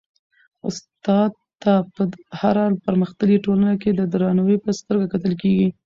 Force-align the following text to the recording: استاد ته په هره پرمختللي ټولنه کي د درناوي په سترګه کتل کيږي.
استاد 0.67 1.31
ته 1.61 1.73
په 1.93 2.01
هره 2.39 2.63
پرمختللي 2.85 3.37
ټولنه 3.45 3.73
کي 3.81 3.89
د 3.93 4.01
درناوي 4.13 4.57
په 4.63 4.69
سترګه 4.79 5.05
کتل 5.13 5.33
کيږي. 5.41 5.67